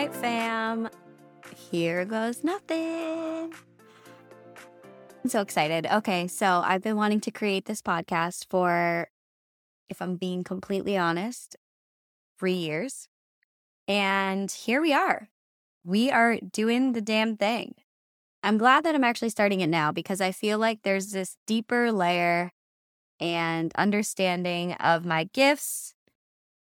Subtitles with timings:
[0.00, 0.88] right, fam.
[1.70, 3.52] Here goes nothing.
[5.22, 5.86] I'm so excited.
[5.92, 9.08] Okay, so I've been wanting to create this podcast for,
[9.90, 11.56] if I'm being completely honest,
[12.38, 13.08] three years.
[13.86, 15.28] And here we are.
[15.84, 17.74] We are doing the damn thing.
[18.42, 21.92] I'm glad that I'm actually starting it now because I feel like there's this deeper
[21.92, 22.52] layer
[23.18, 25.94] and understanding of my gifts.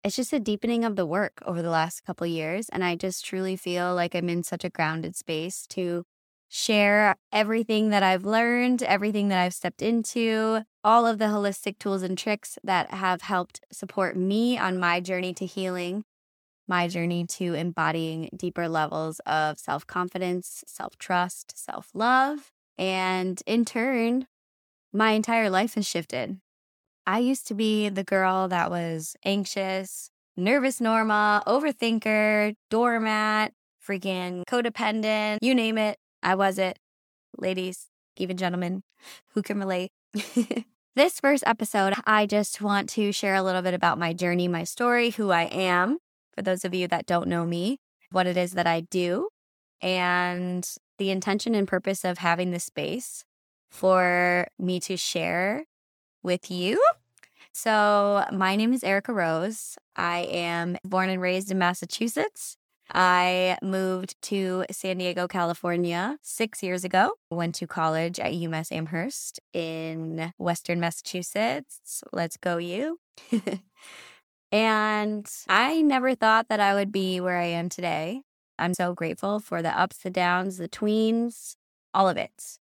[0.08, 2.70] It's just a deepening of the work over the last couple years.
[2.70, 6.06] And I just truly feel like I'm in such a grounded space to
[6.48, 12.04] share everything that I've learned, everything that I've stepped into, all of the holistic tools
[12.04, 16.06] and tricks that have helped support me on my journey to healing,
[16.70, 22.54] my journey to embodying deeper levels of self confidence, self trust, self love.
[22.78, 24.28] And in turn,
[24.94, 26.40] my entire life has shifted.
[27.08, 33.54] I used to be the girl that was anxious, nervous Norma, overthinker, doormat,
[33.88, 35.98] freaking codependent, you name it.
[36.22, 36.78] I was it.
[37.38, 38.84] Ladies, even gentlemen
[39.34, 39.90] who can relate.
[40.96, 44.66] this first episode, I just want to share a little bit about my journey, my
[44.66, 46.00] story, who I am,
[46.36, 47.78] for those of you that don't know me,
[48.12, 49.30] what it is that I do,
[49.82, 53.24] and the intention and purpose of having this space
[53.72, 55.64] for me to share
[56.22, 56.84] with you.
[57.60, 59.80] So, my name is Erika Rose.
[59.96, 62.56] I am born and raised in Massachusetts.
[62.94, 67.14] I moved to San Diego, California six years ago.
[67.32, 72.04] Went to college at UMass Amherst in Western Massachusetts.
[72.14, 73.00] Let's go, you.
[74.52, 78.22] and I never thought that I would be where I am today.
[78.60, 81.56] I'm so grateful for the ups, the downs, the tweens,
[81.92, 82.60] all of it.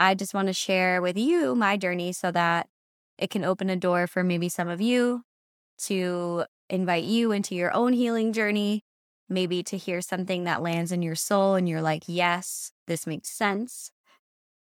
[0.00, 2.66] I just want to share with you my journey so that
[3.22, 5.22] it can open a door for maybe some of you
[5.78, 8.82] to invite you into your own healing journey
[9.28, 13.30] maybe to hear something that lands in your soul and you're like, yes, this makes
[13.30, 13.90] sense.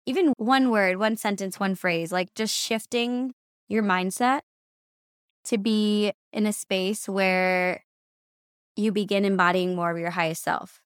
[0.07, 3.35] Even one word, one sentence, one phrase, like just shifting
[3.69, 4.41] your mindset
[5.45, 7.83] to be in a space where
[8.77, 10.81] you begin embodying more of your highest self.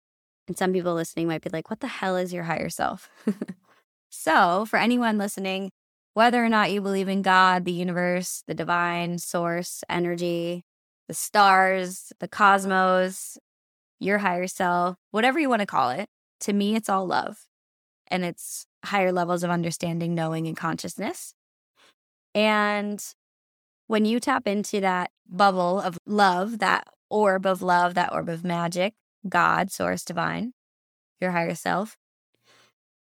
[0.48, 3.10] And some people listening might be like, what the hell is your higher self?
[4.10, 5.70] so, for anyone listening,
[6.16, 10.64] whether or not you believe in God, the universe, the divine source, energy,
[11.08, 13.36] the stars, the cosmos,
[14.00, 16.08] your higher self, whatever you want to call it.
[16.40, 17.44] To me, it's all love
[18.06, 21.34] and it's higher levels of understanding, knowing, and consciousness.
[22.34, 23.04] And
[23.86, 28.42] when you tap into that bubble of love, that orb of love, that orb of
[28.42, 28.94] magic,
[29.28, 30.54] God, source, divine,
[31.20, 31.98] your higher self,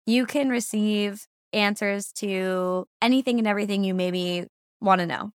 [0.04, 4.46] you can receive answers to anything and everything you maybe
[4.80, 5.32] want to know.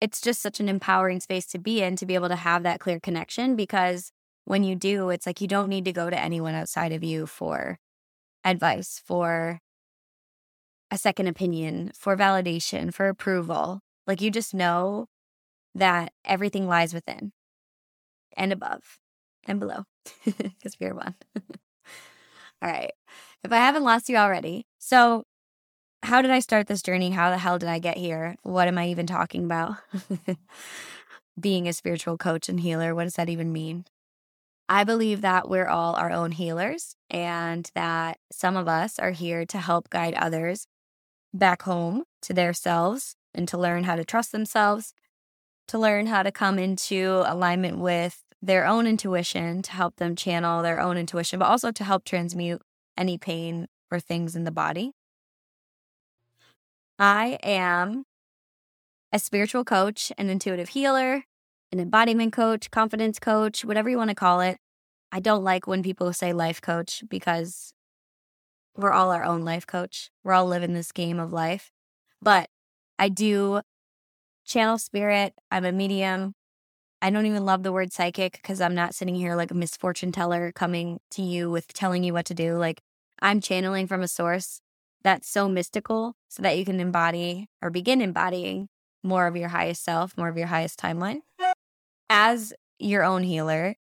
[0.00, 2.80] It's just such an empowering space to be in to be able to have that
[2.80, 4.12] clear connection because
[4.44, 7.26] when you do, it's like you don't need to go to anyone outside of you
[7.26, 7.78] for
[8.44, 9.60] advice, for
[10.90, 13.80] a second opinion, for validation, for approval.
[14.06, 15.06] Like you just know
[15.74, 17.32] that everything lies within
[18.36, 18.98] and above
[19.46, 19.84] and below
[20.24, 21.14] because we're one.
[22.62, 22.92] All right.
[23.44, 24.66] If I haven't lost you already.
[24.78, 25.24] So,
[26.02, 27.10] how did I start this journey?
[27.10, 28.36] How the hell did I get here?
[28.42, 29.76] What am I even talking about?
[31.40, 33.84] Being a spiritual coach and healer, what does that even mean?
[34.68, 39.46] I believe that we're all our own healers and that some of us are here
[39.46, 40.66] to help guide others
[41.32, 44.92] back home to their selves and to learn how to trust themselves,
[45.68, 50.62] to learn how to come into alignment with their own intuition to help them channel
[50.62, 52.62] their own intuition, but also to help transmute
[52.96, 54.92] any pain or things in the body.
[56.98, 58.04] I am
[59.12, 61.24] a spiritual coach, an intuitive healer,
[61.72, 64.58] an embodiment coach, confidence coach, whatever you want to call it.
[65.10, 67.72] I don't like when people say life coach because
[68.76, 70.10] we're all our own life coach.
[70.22, 71.72] We're all living this game of life.
[72.20, 72.48] But
[72.98, 73.62] I do
[74.44, 75.34] channel spirit.
[75.50, 76.34] I'm a medium.
[77.00, 80.10] I don't even love the word psychic because I'm not sitting here like a misfortune
[80.10, 82.56] teller coming to you with telling you what to do.
[82.56, 82.80] Like
[83.20, 84.60] I'm channeling from a source
[85.02, 88.68] that's so mystical so that you can embody or begin embodying
[89.02, 91.20] more of your highest self, more of your highest timeline.
[92.10, 93.76] As your own healer,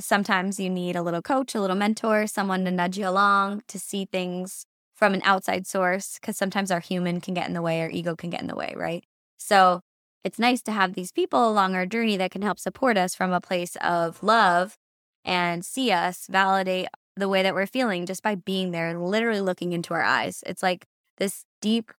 [0.00, 3.78] sometimes you need a little coach, a little mentor, someone to nudge you along to
[3.78, 4.64] see things
[4.94, 8.16] from an outside source because sometimes our human can get in the way, our ego
[8.16, 9.04] can get in the way, right?
[9.36, 9.82] So
[10.24, 13.32] it's nice to have these people along our journey that can help support us from
[13.32, 14.78] a place of love
[15.24, 19.40] and see us validate the way that we're feeling just by being there and literally
[19.40, 20.42] looking into our eyes.
[20.46, 20.86] It's like
[21.18, 21.92] this deep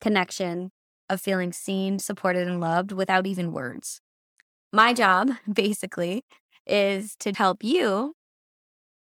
[0.00, 0.70] connection
[1.08, 4.00] of feeling seen, supported, and loved without even words.
[4.72, 6.24] My job, basically,
[6.66, 8.14] is to help you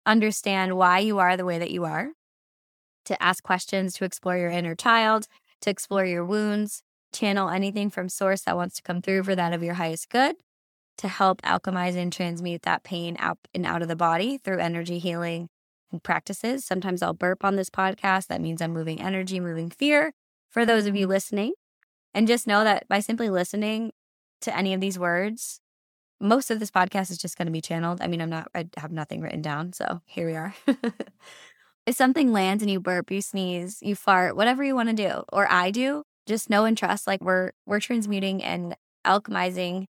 [0.06, 2.10] understand why you are the way that you are,
[3.04, 5.28] to ask questions, to explore your inner child,
[5.60, 6.82] to explore your wounds,
[7.14, 10.36] channel anything from source that wants to come through for that of your highest good,
[10.98, 14.98] to help alchemize and transmute that pain out and out of the body through energy
[14.98, 15.48] healing
[15.90, 16.64] and practices.
[16.64, 18.26] Sometimes I'll burp on this podcast.
[18.26, 20.12] That means I'm moving energy, moving fear
[20.50, 21.54] for those of you listening.
[22.12, 23.92] And just know that by simply listening
[24.42, 25.60] to any of these words,
[26.20, 28.00] most of this podcast is just going to be channeled.
[28.00, 29.72] I mean, I'm not, I have nothing written down.
[29.72, 30.54] So here we are.
[31.86, 35.24] if something lands and you burp, you sneeze, you fart, whatever you want to do,
[35.32, 38.76] or I do, just know and trust like we're, we're transmuting and
[39.06, 39.86] alchemizing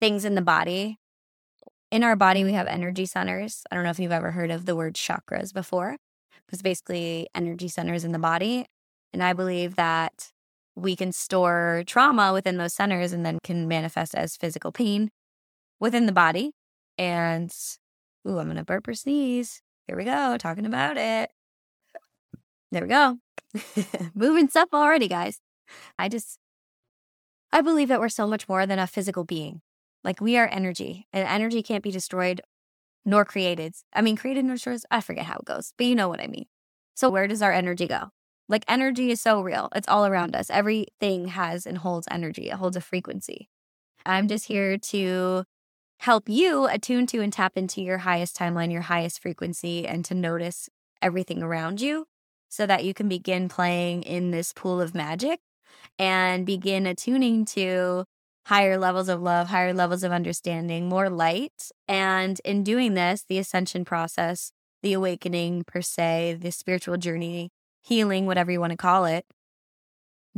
[0.00, 0.98] things in the body.
[1.90, 3.62] In our body, we have energy centers.
[3.70, 5.96] I don't know if you've ever heard of the word chakras before.
[6.52, 8.66] It's basically energy centers in the body.
[9.12, 10.30] And I believe that
[10.74, 15.10] we can store trauma within those centers and then can manifest as physical pain
[15.80, 16.52] within the body.
[16.98, 17.52] And,
[18.28, 19.62] ooh, I'm going to burp or sneeze.
[19.86, 21.30] Here we go, talking about it.
[22.72, 23.18] There we go.
[24.14, 25.40] Moving stuff already, guys.
[25.98, 26.38] I just,
[27.52, 29.62] I believe that we're so much more than a physical being.
[30.04, 32.40] Like we are energy, and energy can't be destroyed
[33.04, 33.74] nor created.
[33.92, 36.26] I mean, created nor destroyed, I forget how it goes, but you know what I
[36.26, 36.46] mean.
[36.94, 38.10] So, where does our energy go?
[38.48, 40.50] Like, energy is so real, it's all around us.
[40.50, 43.48] Everything has and holds energy, it holds a frequency.
[44.04, 45.44] I'm just here to
[46.00, 50.14] help you attune to and tap into your highest timeline, your highest frequency, and to
[50.14, 50.68] notice
[51.02, 52.06] everything around you
[52.56, 55.40] so that you can begin playing in this pool of magic
[55.98, 58.04] and begin attuning to
[58.46, 61.70] higher levels of love, higher levels of understanding, more light.
[61.86, 67.50] And in doing this, the ascension process, the awakening per se, the spiritual journey,
[67.82, 69.26] healing, whatever you want to call it,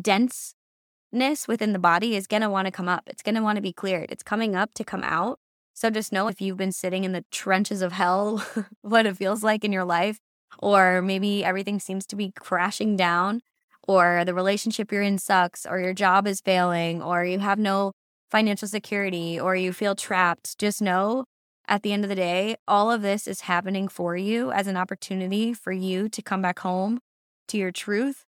[0.01, 3.05] denseness within the body is going to want to come up.
[3.07, 4.11] It's going to want to be cleared.
[4.11, 5.39] It's coming up to come out.
[5.73, 8.45] So just know if you've been sitting in the trenches of hell,
[8.81, 10.19] what it feels like in your life,
[10.59, 13.41] or maybe everything seems to be crashing down,
[13.87, 17.93] or the relationship you're in sucks, or your job is failing, or you have no
[18.31, 21.25] financial security or you feel trapped, just know
[21.67, 24.77] at the end of the day, all of this is happening for you as an
[24.77, 26.99] opportunity for you to come back home
[27.47, 28.25] to your truth,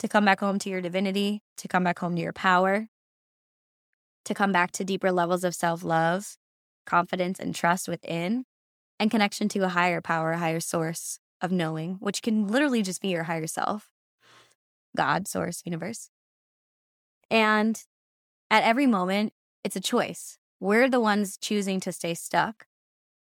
[0.00, 2.88] to come back home to your divinity, to come back home to your power,
[4.24, 6.36] to come back to deeper levels of self love,
[6.86, 8.44] confidence, and trust within,
[8.98, 13.02] and connection to a higher power, a higher source of knowing, which can literally just
[13.02, 13.90] be your higher self,
[14.96, 16.08] God, source, universe.
[17.30, 17.82] And
[18.50, 19.32] at every moment,
[19.64, 20.38] it's a choice.
[20.60, 22.66] We're the ones choosing to stay stuck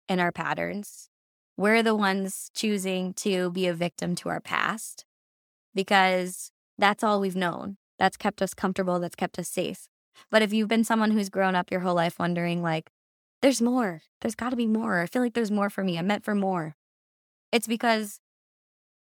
[0.08, 1.08] in our patterns.
[1.56, 5.04] We're the ones choosing to be a victim to our past
[5.74, 7.76] because that's all we've known.
[7.98, 9.88] That's kept us comfortable, that's kept us safe.
[10.30, 12.90] But if you've been someone who's grown up your whole life wondering, like,
[13.40, 15.00] there's more, there's got to be more.
[15.00, 15.98] I feel like there's more for me.
[15.98, 16.76] I'm meant for more.
[17.54, 18.18] It's because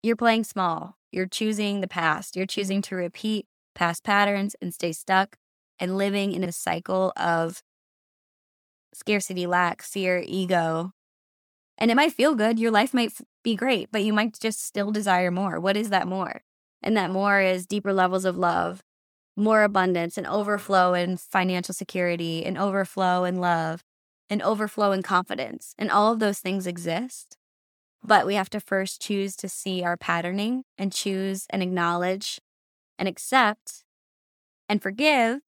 [0.02, 0.96] you're playing small.
[1.12, 2.34] You're choosing the past.
[2.34, 5.36] You're choosing to repeat past patterns and stay stuck
[5.78, 7.62] and living in a cycle of
[8.92, 10.90] scarcity, lack, fear, ego.
[11.78, 12.58] And it might feel good.
[12.58, 13.12] Your life might
[13.44, 15.60] be great, but you might just still desire more.
[15.60, 16.42] What is that more?
[16.82, 18.82] And that more is deeper levels of love,
[19.36, 23.84] more abundance, and overflow in financial security, and overflow in love,
[24.28, 25.76] and overflow in confidence.
[25.78, 27.36] And all of those things exist.
[28.04, 32.40] But we have to first choose to see our patterning and choose and acknowledge
[32.98, 33.84] and accept
[34.68, 35.40] and forgive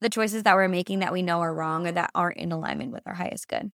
[0.00, 2.92] the choices that we're making that we know are wrong or that aren't in alignment
[2.92, 3.70] with our highest good.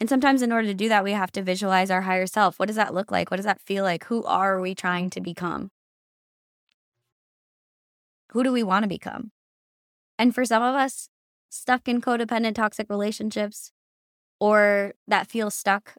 [0.00, 2.58] And sometimes, in order to do that, we have to visualize our higher self.
[2.58, 3.30] What does that look like?
[3.30, 4.04] What does that feel like?
[4.06, 5.70] Who are we trying to become?
[8.32, 9.30] Who do we want to become?
[10.18, 11.08] And for some of us,
[11.50, 13.72] stuck in codependent, toxic relationships,
[14.40, 15.94] or that feel stuck,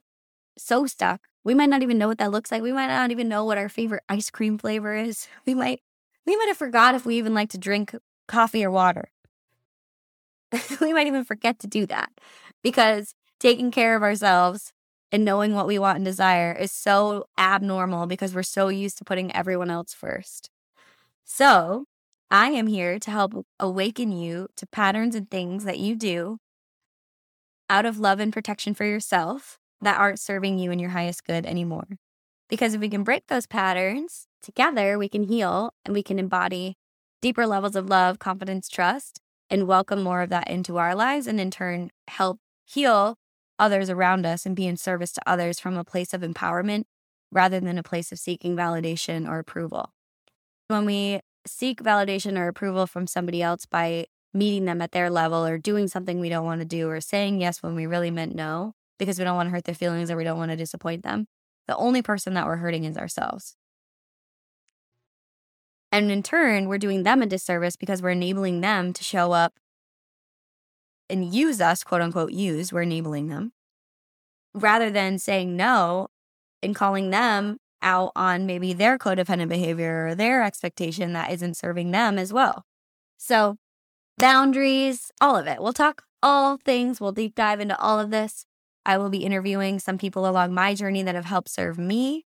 [0.58, 2.62] so stuck, we might not even know what that looks like.
[2.62, 5.28] We might not even know what our favorite ice cream flavor is.
[5.46, 5.82] We might,
[6.26, 7.96] we might have forgot if we even like to drink
[8.28, 9.10] coffee or water.
[10.82, 12.12] we might even forget to do that
[12.64, 14.72] because taking care of ourselves
[15.12, 19.04] and knowing what we want and desire is so abnormal because we're so used to
[19.04, 20.50] putting everyone else first.
[21.26, 21.86] So,
[22.32, 26.38] I am here to help awaken you to patterns and things that you do
[27.70, 31.46] out of love and protection for yourself that aren't serving you and your highest good
[31.46, 31.88] anymore.
[32.50, 36.76] Because if we can break those patterns together, we can heal and we can embody
[37.22, 41.40] deeper levels of love, confidence, trust, and welcome more of that into our lives and
[41.40, 43.18] in turn help heal
[43.60, 46.84] others around us and be in service to others from a place of empowerment
[47.32, 49.92] rather than a place of seeking validation or approval.
[50.68, 55.46] When we seek validation or approval from somebody else by meeting them at their level
[55.46, 58.34] or doing something we don't want to do or saying yes when we really meant
[58.34, 61.04] no, because we don't want to hurt their feelings or we don't want to disappoint
[61.04, 61.28] them.
[61.68, 63.56] The only person that we're hurting is ourselves.
[65.92, 69.54] And in turn, we're doing them a disservice because we're enabling them to show up
[71.10, 73.54] and use us, quote unquote, use, we're enabling them,
[74.56, 76.08] rather than saying no
[76.64, 81.92] and calling them out on maybe their codependent behavior or their expectation that isn't serving
[81.92, 82.66] them as well.
[83.18, 83.58] So,
[84.18, 85.62] boundaries, all of it.
[85.62, 88.46] We'll talk all things, we'll deep dive into all of this.
[88.86, 92.26] I will be interviewing some people along my journey that have helped serve me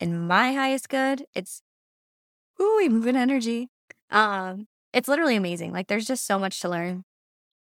[0.00, 1.24] in my highest good.
[1.34, 1.62] It's
[2.60, 3.68] ooh, we move in energy.
[4.10, 5.72] Um, it's literally amazing.
[5.72, 7.04] Like there's just so much to learn.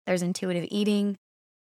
[0.05, 1.17] There's intuitive eating,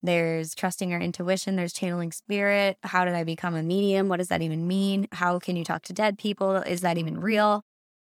[0.02, 2.76] there's trusting our intuition, there's channeling spirit.
[2.82, 4.08] How did I become a medium?
[4.08, 5.06] What does that even mean?
[5.12, 6.56] How can you talk to dead people?
[6.56, 7.62] Is that even real?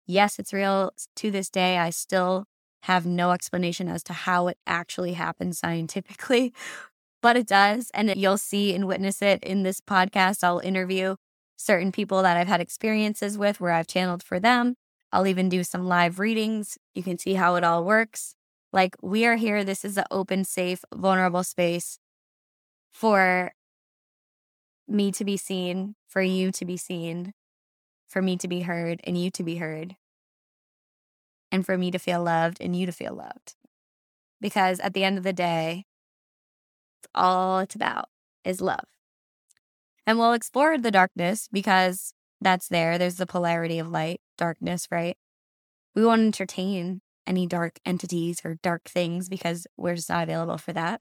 [0.07, 0.93] Yes, it's real.
[1.17, 2.45] To this day, I still
[2.83, 6.53] have no explanation as to how it actually happens scientifically,
[7.23, 7.91] but it does.
[7.95, 10.45] And you'll see and witness it in this podcast.
[10.45, 11.17] I'll interview
[11.57, 14.75] certain people that I've had experiences with where I've channeled for them.
[15.13, 16.77] I'll even do some live readings.
[16.95, 18.35] You can see how it all works.
[18.73, 19.65] Like, we are here.
[19.65, 21.99] This is an open, safe, vulnerable space
[22.93, 23.53] for
[24.89, 27.33] me to be seen, for you to be seen,
[28.07, 29.97] for me to be heard, and you to be heard,
[31.51, 33.55] and for me to feel loved and you to feel loved.
[34.41, 35.85] Because at the end of the day,
[36.99, 38.09] it's all it's about
[38.45, 38.85] is love.
[40.07, 42.97] And we'll explore the darkness because that's there.
[42.99, 45.17] There's the polarity of light, darkness, right?
[45.95, 50.73] We won't entertain any dark entities or dark things because we're just not available for
[50.73, 51.01] that.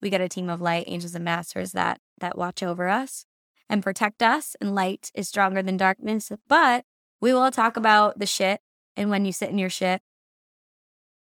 [0.00, 3.26] We got a team of light angels and masters that that watch over us
[3.68, 6.84] and protect us and light is stronger than darkness, but
[7.20, 8.60] we will talk about the shit
[8.96, 10.02] and when you sit in your shit,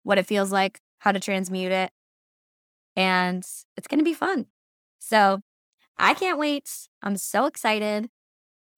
[0.03, 1.91] what it feels like, how to transmute it,
[2.97, 3.45] and
[3.77, 4.47] it's going to be fun.
[4.99, 5.41] So,
[5.97, 6.89] I can't wait.
[7.03, 8.09] I'm so excited.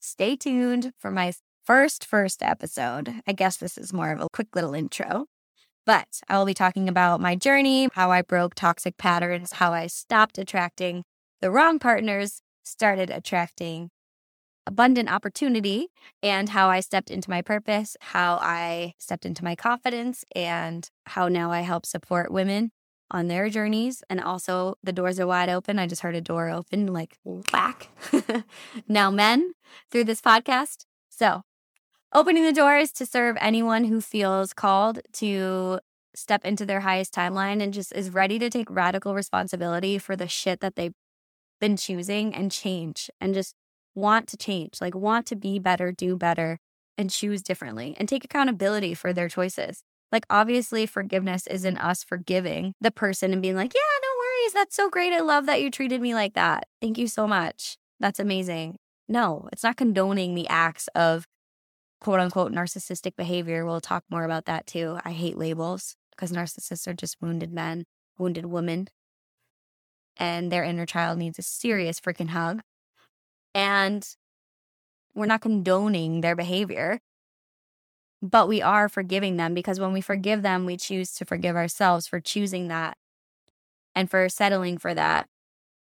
[0.01, 1.33] Stay tuned for my
[1.65, 3.23] first, first episode.
[3.27, 5.27] I guess this is more of a quick little intro,
[5.85, 9.87] but I will be talking about my journey, how I broke toxic patterns, how I
[9.87, 11.05] stopped attracting
[11.41, 13.91] the wrong partners, started attracting
[14.67, 15.89] abundant opportunity,
[16.23, 21.29] and how I stepped into my purpose, how I stepped into my confidence, and how
[21.29, 22.73] now I help support women
[23.11, 24.03] on their journeys.
[24.11, 25.79] And also, the doors are wide open.
[25.79, 27.89] I just heard a door open, like whack.
[28.89, 29.53] now, men
[29.91, 30.87] through this podcast.
[31.09, 31.43] So,
[32.13, 35.81] opening the doors to serve anyone who feels called to
[36.15, 40.29] step into their highest timeline and just is ready to take radical responsibility for the
[40.29, 40.95] shit that they've
[41.61, 43.55] been choosing and change and just
[43.95, 46.59] want to change, like want to be better, do better,
[46.99, 49.83] and choose differently and take accountability for their choices.
[50.13, 54.53] Like, obviously, forgiveness isn't us forgiving the person and being like, yeah, no worries.
[54.53, 55.13] That's so great.
[55.13, 56.65] I love that you treated me like that.
[56.81, 57.77] Thank you so much.
[57.99, 58.77] That's amazing.
[59.09, 61.27] No, it's not condoning the acts of
[62.01, 63.65] quote unquote narcissistic behavior.
[63.65, 64.99] We'll talk more about that too.
[65.05, 67.85] I hate labels because narcissists are just wounded men,
[68.19, 68.89] wounded women,
[70.17, 72.63] and their inner child needs a serious freaking hug.
[73.55, 74.07] And
[75.15, 77.01] we're not condoning their behavior
[78.23, 82.07] but we are forgiving them because when we forgive them, we choose to forgive ourselves
[82.07, 82.97] for choosing that
[83.95, 85.27] and for settling for that.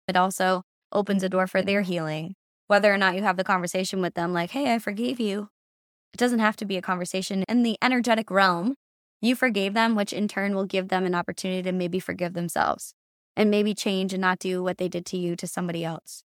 [0.08, 2.36] It also opens a door for their healing.
[2.68, 5.50] Whether or not you have the conversation with them, like, hey, I forgave you.
[6.14, 8.76] It doesn't have to be a conversation in the energetic realm.
[9.22, 12.94] You forgave them, which in turn will give them an opportunity to maybe forgive themselves
[13.36, 16.24] and maybe change and not do what they did to you to somebody else.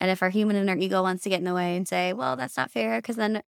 [0.00, 2.36] And if our human our ego wants to get in the way and say, well,
[2.36, 3.42] that's not fair, because then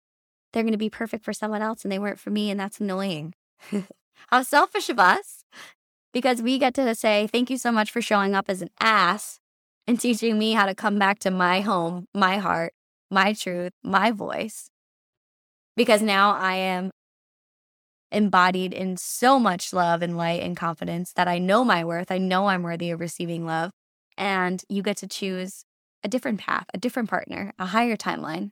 [0.52, 2.50] they're going to be perfect for someone else and they weren't for me.
[2.50, 3.34] And that's annoying.
[4.28, 5.44] How selfish of us
[6.12, 9.38] because we get to say, thank you so much for showing up as an ass
[9.86, 12.72] and teaching me how to come back to my home, my heart,
[13.10, 14.68] my truth, my voice.
[15.76, 16.90] Because now I am
[18.10, 22.10] embodied in so much love and light and confidence that I know my worth.
[22.10, 23.70] I know I'm worthy of receiving love.
[24.16, 25.64] And you get to choose
[26.02, 28.50] a different path, a different partner, a higher timeline.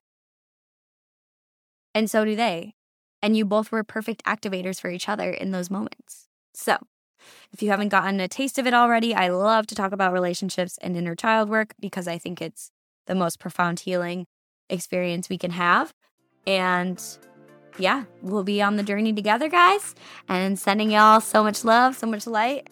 [1.96, 2.74] And so do they.
[3.22, 6.28] And you both were perfect activators for each other in those moments.
[6.52, 6.76] So,
[7.54, 10.78] if you haven't gotten a taste of it already, I love to talk about relationships
[10.82, 12.70] and inner child work because I think it's
[13.06, 14.26] the most profound healing
[14.68, 15.94] experience we can have.
[16.46, 17.02] And
[17.78, 19.94] yeah, we'll be on the journey together, guys,
[20.28, 22.68] and sending y'all so much love, so much light.